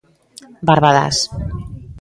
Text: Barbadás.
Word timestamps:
Barbadás. 0.67 1.17